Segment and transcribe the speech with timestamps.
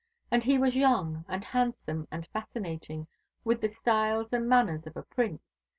[0.31, 3.05] And he was young and handsome and fascinating,
[3.43, 5.53] with the style, and manners of a prince.